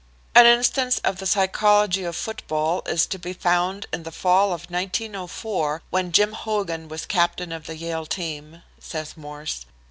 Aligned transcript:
"An 0.33 0.47
instance 0.47 0.97
of 1.03 1.19
the 1.19 1.27
psychology 1.27 2.03
of 2.05 2.15
football 2.15 2.81
is 2.87 3.05
to 3.05 3.19
be 3.19 3.33
found 3.33 3.85
in 3.93 4.01
the 4.01 4.11
fall 4.11 4.45
of 4.51 4.65
1904, 4.71 5.83
when 5.91 6.11
Jim 6.11 6.33
Hogan 6.33 6.87
was 6.87 7.05
captain 7.05 7.51
of 7.51 7.67
the 7.67 7.77
Yale 7.77 8.07
team," 8.07 8.63
says 8.79 9.15
Morse. 9.15 9.67